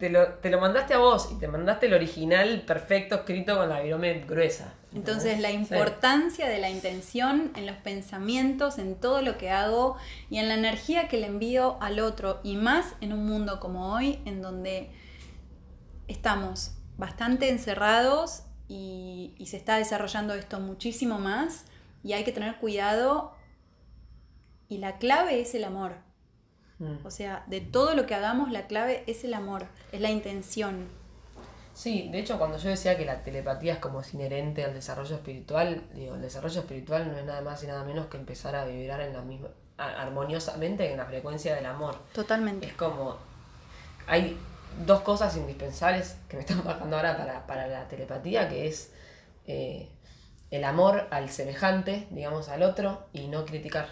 [0.00, 3.68] te lo, te lo mandaste a vos y te mandaste el original perfecto escrito con
[3.68, 4.74] la virome gruesa.
[4.92, 5.54] Entonces la Sí.
[5.56, 9.96] importancia de la intención en los pensamientos, en todo lo que hago
[10.30, 13.92] y en la energía que le envío al otro y más en un mundo como
[13.94, 14.90] hoy en donde
[16.08, 21.66] estamos bastante encerrados y, y se está desarrollando esto muchísimo más
[22.02, 23.34] y hay que tener cuidado
[24.68, 25.96] y la clave es el amor.
[26.80, 27.06] Mm.
[27.06, 30.88] O sea, de todo lo que hagamos la clave es el amor, es la intención.
[31.74, 35.14] Sí, de hecho cuando yo decía que la telepatía es como es inherente al desarrollo
[35.14, 38.64] espiritual, digo, el desarrollo espiritual no es nada más y nada menos que empezar a
[38.64, 41.96] vibrar en la misma, armoniosamente en la frecuencia del amor.
[42.12, 42.66] Totalmente.
[42.66, 43.16] Es como,
[44.06, 44.36] hay
[44.84, 48.92] dos cosas indispensables que me están bajando ahora para, para la telepatía, que es
[49.46, 49.88] eh,
[50.50, 53.88] el amor al semejante, digamos, al otro, y no criticar.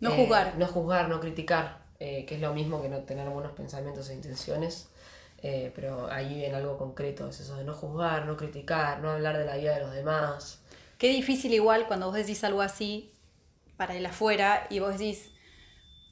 [0.00, 0.56] No Eh, juzgar.
[0.56, 4.14] No juzgar, no criticar, eh, que es lo mismo que no tener buenos pensamientos e
[4.14, 4.88] intenciones.
[5.42, 9.38] eh, pero ahí viene algo concreto, es eso de no juzgar, no criticar, no hablar
[9.38, 10.60] de la vida de los demás.
[10.98, 13.12] Qué difícil igual cuando vos decís algo así
[13.76, 15.30] para el afuera y vos decís,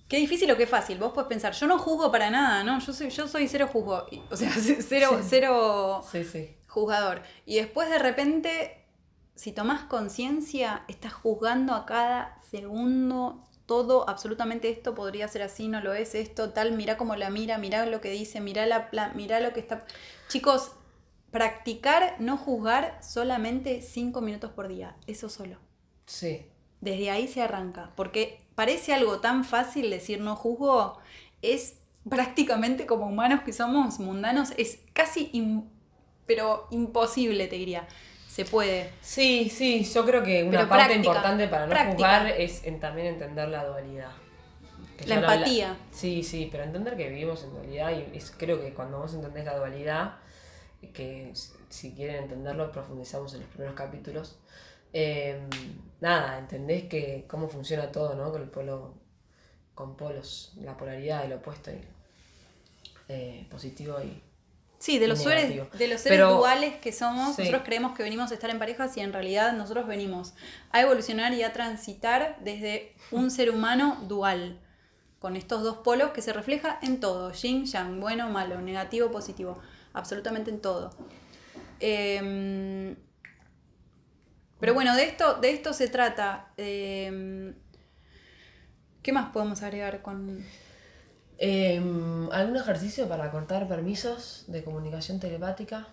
[0.09, 0.99] qué difícil o qué fácil.
[0.99, 2.79] Vos podés pensar, yo no juzgo para nada, ¿no?
[2.79, 4.07] Yo soy, yo soy cero juzgo.
[4.31, 5.27] O sea, cero, Sí.
[5.29, 6.57] cero Sí, sí.
[6.68, 7.22] juzgador.
[7.46, 8.85] Y después de repente,
[9.35, 15.81] si tomás conciencia, estás juzgando a cada segundo todo, absolutamente esto podría ser así, no
[15.81, 19.40] lo es, esto, tal, mira cómo la mira, mira lo que dice, mira la mira
[19.40, 19.85] lo que está.
[20.29, 20.72] Chicos,
[21.31, 24.96] practicar no juzgar solamente cinco minutos por día.
[25.07, 25.59] Eso solo.
[26.07, 26.46] Sí.
[26.81, 27.92] Desde ahí se arranca.
[27.96, 30.98] Porque parece algo tan fácil decir no juzgo.
[31.42, 34.52] Es prácticamente como humanos que somos mundanos.
[34.57, 35.64] Es casi, im-
[36.26, 37.87] pero imposible, te diría.
[38.37, 38.90] Se puede.
[39.01, 41.92] Sí, sí, yo creo que una Pero parte práctica, importante para no práctica.
[41.96, 44.11] juzgar es en- también entender la dualidad.
[44.99, 45.75] Que La empatía.
[45.90, 49.46] Sí, sí, pero entender que vivimos en dualidad y es- creo que cuando vos entendés
[49.46, 50.16] la dualidad,
[50.92, 51.33] que
[51.70, 54.38] si quieren entenderlo profundizamos en los primeros capítulos,
[54.92, 55.40] eh,
[56.03, 58.31] nada, entendés que cómo funciona todo, ¿no?
[58.31, 58.94] Con el polo,
[59.75, 61.81] con polos, la polaridad, el opuesto y
[63.09, 64.20] eh, positivo y
[64.79, 67.43] Sí, de los, seres, de los seres Pero- duales que somos, Sí.
[67.43, 70.35] nosotros creemos que venimos a estar en parejas y en realidad nosotros venimos
[70.71, 74.61] a evolucionar y a transitar desde un ser humano dual,
[75.19, 79.59] con estos dos polos que se refleja en todo, yin, yang, bueno, malo, negativo, positivo,
[79.95, 80.95] absolutamente en todo.
[81.81, 82.97] Em,
[84.61, 86.53] pero bueno, de esto, de esto se trata.
[86.57, 87.55] Em,
[89.03, 90.45] ¿Qué más podemos agregar con,
[91.38, 91.81] Eh,
[92.33, 95.87] ¿Algún ejercicio para cortar permisos de comunicación telepática?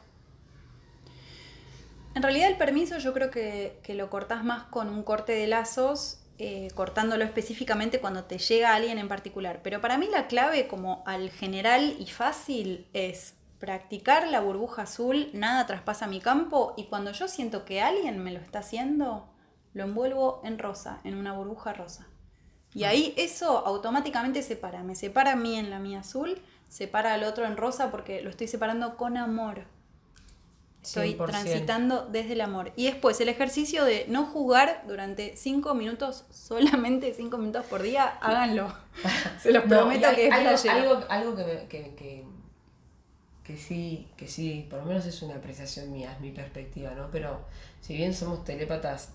[2.16, 5.48] En realidad el permiso yo creo que, que lo cortás más con un corte de
[5.48, 9.62] lazos, eh, cortándolo específicamente cuando te llega alguien en particular.
[9.64, 15.30] Pero para mí la clave como al general y fácil es practicar la burbuja azul,
[15.34, 19.30] nada traspasa mi campo y cuando yo siento que alguien me lo está haciendo,
[19.74, 22.08] lo envuelvo en rosa, en una burbuja rosa.
[22.74, 27.24] Y ahí eso automáticamente separa, me separa a mí en la mía azul, separa al
[27.24, 29.66] otro en rosa porque lo estoy separando con amor.
[30.82, 31.26] Estoy 100%.
[31.26, 32.74] transitando desde el amor.
[32.76, 38.06] Y después el ejercicio de no jugar durante cinco minutos, solamente cinco minutos por día,
[38.22, 38.74] háganlo.
[39.42, 42.26] Se los No, prometo que es algo, algo que, me- que, que,
[43.44, 47.10] que sí, que sí, por lo menos es una apreciación mía, es mi perspectiva, ¿no?
[47.12, 47.46] Pero
[47.82, 49.10] si bien somos telépatas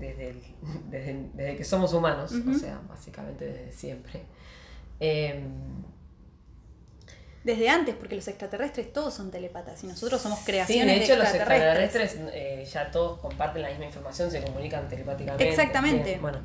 [0.00, 0.42] desde, el-
[0.90, 2.50] desde, desde que somos humanos, Ujú.
[2.50, 4.22] o sea, básicamente desde siempre,
[4.98, 5.44] eh,
[7.42, 11.16] Desde antes, porque los extraterrestres todos son telepatas y nosotros somos sí, creaciones de hecho
[11.16, 12.04] los extraterrestres.
[12.14, 15.48] extraterrestres eh, ya todos comparten la misma información, se comunican telepáticamente.
[15.48, 16.04] Exactamente.
[16.10, 16.40] Bien, bueno,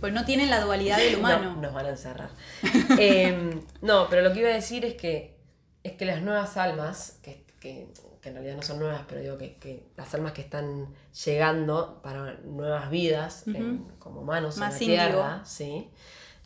[0.00, 1.56] Pues no tienen la dualidad del humano.
[1.56, 2.30] No, nos van a encerrar.
[2.98, 5.36] Eh, no, pero lo que iba a decir es que,
[5.84, 7.88] es que las nuevas almas, que, que-
[8.20, 12.00] que en realidad no son nuevas, pero digo que, que las almas que están llegando
[12.02, 15.06] para nuevas vidas, en- como humanos Más en la.
[15.06, 15.90] Tierra, ¿sí?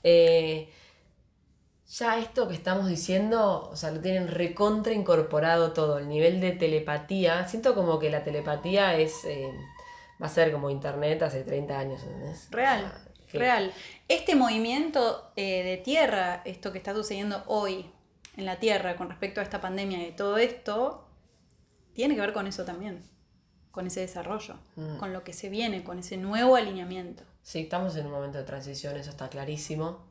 [0.02, 0.70] Eh,
[1.88, 6.52] ya esto que estamos diciendo, o sea, lo tienen recontra incorporado todo, el nivel de
[6.52, 7.46] telepatía.
[7.46, 9.52] Siento como que la telepatía es, eh,
[10.20, 12.48] va a ser como internet hace 30 años, ¿entendés?
[12.50, 13.72] Real, O sea, que- real.
[14.08, 17.90] Este movimiento eh, de tierra, esto que está sucediendo hoy
[18.36, 21.03] en la Tierra con respecto a esta pandemia y todo esto,
[21.94, 23.02] tiene que ver con eso también,
[23.70, 24.98] con ese desarrollo, Mm.
[24.98, 28.44] con lo que se viene, con ese nuevo alineamiento, Sí, estamos en un momento de
[28.44, 30.06] transición, eso está clarísimo.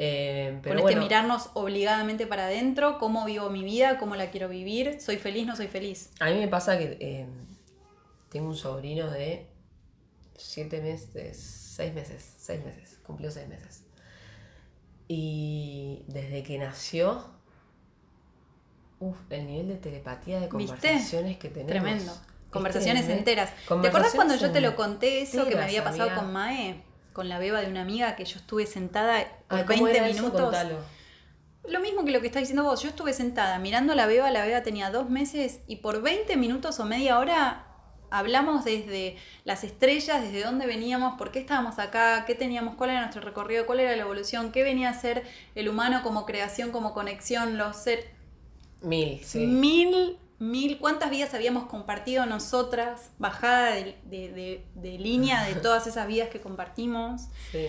[0.00, 4.32] Eh, pero con bueno, este mirarnos obligadamente para adentro, cómo vivo mi vida, cómo la
[4.32, 6.10] quiero vivir, soy feliz, no soy feliz.
[6.18, 7.26] a mí me pasa que eh,
[8.28, 9.46] tengo un sobrino de
[10.36, 11.38] siete meses,
[11.76, 13.84] seis meses, seis meses, cumplió seis meses.
[15.06, 17.24] Y desde que nació,
[19.08, 20.76] uf, el nivel de telepatía, de ¿Viste?
[20.76, 21.70] conversaciones que tenemos.
[21.70, 22.12] Tremendo.
[22.12, 23.50] es Conversaciones enteras.
[23.50, 26.82] ¿Te Conversaciones cuando yo te lo conté eso que me había pasado con Mae?
[27.12, 30.22] Con la beba de una amiga que yo estuve sentada por ¿cómo 20 era eso?
[30.22, 30.42] minutos.
[30.42, 30.76] Contalo.
[31.66, 32.82] Lo mismo que lo que estás diciendo vos.
[32.82, 36.36] Yo estuve sentada mirando a la beba, la beba tenía dos meses y por 20
[36.36, 37.66] minutos o media hora
[38.10, 43.00] hablamos desde las estrellas, desde dónde veníamos, por qué estábamos acá, qué teníamos, cuál era
[43.00, 45.24] nuestro recorrido, cuál era la evolución, qué venía a ser
[45.56, 48.06] el humano como creación, como conexión, los seres.
[48.84, 49.46] Mil, sí.
[49.46, 55.86] Mil, mil, cuántas vidas habíamos compartido nosotras, bajada de, de- de- de línea de todas
[55.86, 57.22] esas vidas que compartimos.
[57.50, 57.68] sí.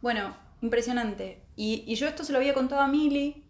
[0.00, 1.42] Bueno, impresionante.
[1.56, 3.44] Y, y yo esto se lo había contado a Mili.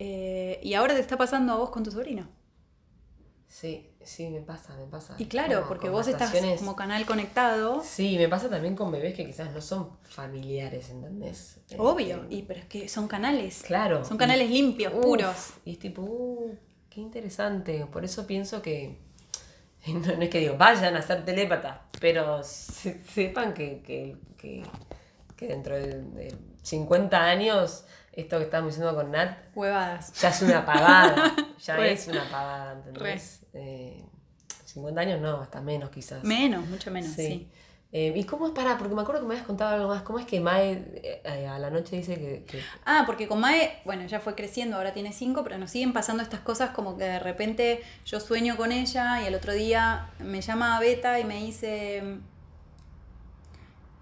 [0.00, 2.28] eh, y ahora te está pasando a vos con tu sobrino.
[3.46, 5.14] Sí, sí, me pasa, me pasa.
[5.18, 7.82] Y claro, Como porque vos estás como canal conectado.
[7.84, 11.58] Sí, me pasa también con bebés que quizás no son familiares, ¿entendés?
[11.70, 12.24] Eh, Obvio.
[12.30, 13.62] Y, pero es que son canales.
[13.66, 14.04] claro.
[14.04, 15.50] Son canales y- limpios, uf, puros.
[15.64, 16.54] Y es tipo, uh,
[16.90, 17.86] qué interesante.
[17.86, 18.98] Por eso pienso que.
[19.88, 24.62] No, no es que digo, vayan a ser telépatas, pero se- sepan que, que, que,
[25.36, 30.12] que dentro de, de 50 años, esto que estábamos diciendo con Nat, Huevadas.
[30.20, 31.34] ya es una pavada.
[31.64, 33.40] ya es una pavada, ¿entendés?
[33.54, 34.04] Eh,
[34.66, 36.22] 50 años no, hasta menos quizás.
[36.24, 37.26] Menos, mucho menos, sí.
[37.26, 37.48] Sí.
[37.94, 38.78] Eh, ¿Y cómo es para?
[38.78, 40.00] Porque me acuerdo que me habías contado algo más.
[40.02, 40.82] ¿Cómo es que Mae
[41.24, 44.78] eh, a la noche dice que, que- Ah, porque con Mae, bueno, ya fue creciendo,
[44.78, 48.56] ahora tiene cinco, pero nos siguen pasando estas cosas como que de repente yo sueño
[48.56, 52.02] con ella y el otro día me llama Beta y me dice,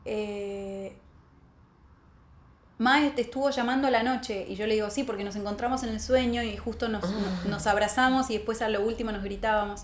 [0.04, 0.96] eh,
[2.80, 5.82] Mae te estuvo llamando a la noche y yo le digo, sí, porque nos encontramos
[5.82, 9.22] en el sueño y justo nos, nos- nos abrazamos y después a lo último nos
[9.22, 9.82] gritábamos.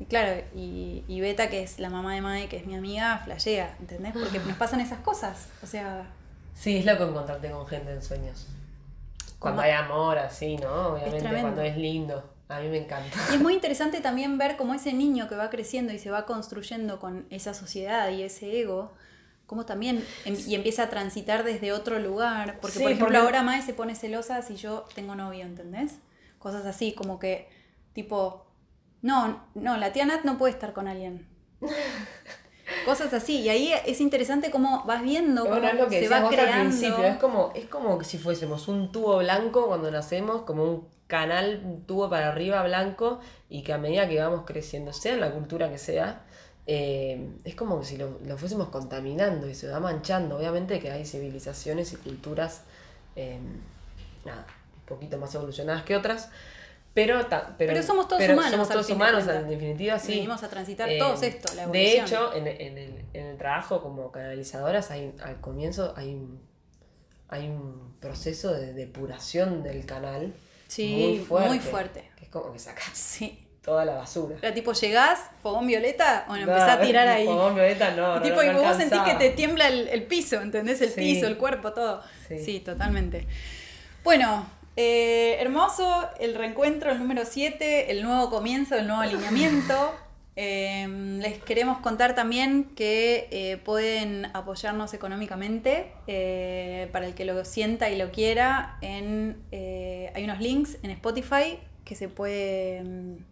[0.00, 3.18] Y claro, y, y Beta, que es la mamá de Mae, que es mi amiga,
[3.24, 4.12] flashea, ¿entendés?
[4.12, 5.48] Porque nos pasan esas cosas.
[5.62, 6.06] O sea,
[6.54, 8.46] Sí, es loco encontrarte con gente en sueños.
[9.40, 10.94] Cuando hay amor, así, ¿no?
[10.94, 12.30] Obviamente, cuando es lindo.
[12.48, 13.18] A mí me encanta.
[13.30, 16.26] Y es muy interesante también ver cómo ese niño que va creciendo y se va
[16.26, 18.92] construyendo con esa sociedad y ese ego,
[19.54, 22.58] cómo también em- y empieza a transitar desde otro lugar.
[22.60, 25.98] Porque, Sí, por ejemplo, porque- ahora Mae se pone celosa si yo tengo novio, ¿entendés?
[26.40, 27.48] Cosas así, como que,
[27.92, 28.44] tipo,
[29.00, 31.28] no, no, la tía Nat no puede estar con alguien.
[32.84, 36.08] Cosas así, y ahí es interesante cómo vas viendo cómo Bueno, es lo que se
[36.08, 36.70] va al creando.
[36.70, 40.88] principio, es como, es como que si fuésemos un tubo blanco cuando nacemos, como un
[41.06, 45.20] canal, un tubo para arriba blanco, y que a medida que vamos creciendo, sea en
[45.20, 46.24] la cultura que sea,
[46.66, 50.36] eh, es como que si lo, lo fuésemos contaminando y se va manchando.
[50.38, 52.62] Obviamente que hay civilizaciones y culturas
[53.16, 53.38] eh,
[54.24, 54.46] nada,
[54.76, 56.30] un poquito más evolucionadas que otras.
[56.94, 60.12] Pero, ta- pero, Pero somos todos pero humanos, Somos todos humanos, en definitiva, sí.
[60.14, 63.82] Venimos a transitar Eh, todos esto, la De hecho, en, en el, en el trabajo
[63.82, 66.40] como canalizadoras, hay, al comienzo hay un,
[67.28, 70.34] hay un proceso de depuración del canal
[70.68, 71.48] Sí, muy fuerte.
[71.48, 72.10] muy fuerte.
[72.16, 73.43] Que es como que sacas Sí.
[73.64, 74.36] Toda la basura.
[74.42, 77.24] Era tipo, llegás, fogón violeta, bueno, No, empezás a tirar ahí.
[77.24, 80.80] fogón violeta no, tipo, no y vos sentís que te tiembla el, el piso, ¿entendés?
[80.82, 81.00] El Sí.
[81.00, 82.02] piso, el cuerpo, todo.
[82.28, 82.60] Sí, Sí.
[82.60, 83.26] totalmente.
[84.02, 84.46] Bueno,
[84.76, 89.94] eh, hermoso el reencuentro, el número 7, el nuevo comienzo, el nuevo alineamiento.
[90.36, 90.88] Eh,
[91.20, 95.92] les queremos contar también que eh, pueden apoyarnos económicamente
[96.90, 98.76] para el que lo sienta y lo quiera.
[98.80, 103.24] En, hay unos links en Spotify que se pueden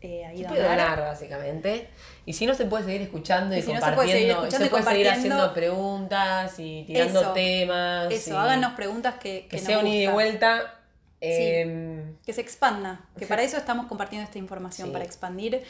[0.00, 1.00] eh, ahí puede donar.
[1.00, 1.88] básicamente.
[2.24, 4.46] Y si no, se puede seguir escuchando y, Y si no, se puede seguir compartiendo.
[4.46, 5.34] y se puede seguir compartiendo.
[5.34, 8.12] haciendo preguntas y tirando Eso, temas.
[8.12, 10.74] Eso, y háganos preguntas que, Que nos sea un ida y vuelta.
[11.20, 13.28] em, que se expanda, que Sí.
[13.28, 14.92] para eso estamos compartiendo esta información, Sí.
[14.92, 15.62] para expandir.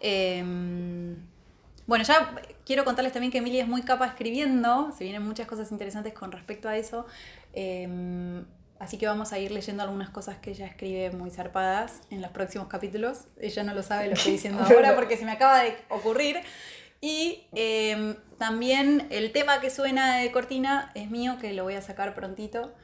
[0.00, 0.44] Eh,
[1.86, 2.34] bueno, ya
[2.66, 6.30] quiero contarles también que Emilia es muy capa escribiendo, se vienen muchas cosas interesantes con
[6.32, 7.06] respecto a eso,
[7.54, 8.42] eh,
[8.80, 12.32] así que vamos a ir leyendo algunas cosas que ella escribe muy zarpadas en los
[12.32, 13.26] próximos capítulos.
[13.40, 16.40] Ella no lo sabe, lo estoy diciendo ahora porque se me acaba de ocurrir.
[17.00, 21.82] Y eh, también el tema que suena de cortina es mío, que lo voy a
[21.82, 22.74] sacar prontito.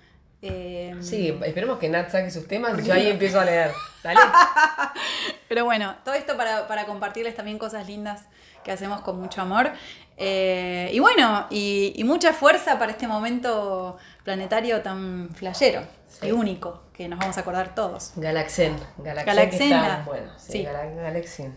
[0.43, 3.73] Eh, Sí, esperemos que Nat saque sus temas y yo ahí empiezo a leer.
[4.03, 4.21] ¿Dale?
[5.49, 8.25] Pero bueno, todo esto para, para, compartirles también cosas lindas
[8.65, 9.71] que hacemos con mucho amor.
[10.17, 15.83] Eh, y bueno, y, mucha fuerza para este momento planetario tan flayero
[16.23, 18.13] y único que nos vamos a acordar todos.
[18.17, 19.71] Galaxen, Galaxen.
[19.71, 20.05] Galaxen.
[20.07, 21.57] Bueno, sí, Galaxen.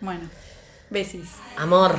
[0.00, 0.28] Bueno,
[0.88, 1.36] besis.
[1.56, 1.98] Amor.